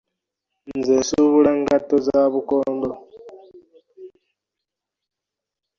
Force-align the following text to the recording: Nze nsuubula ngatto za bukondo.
Nze 0.77 0.93
nsuubula 0.99 1.51
ngatto 1.61 1.95
za 2.07 2.21
bukondo. 2.33 2.89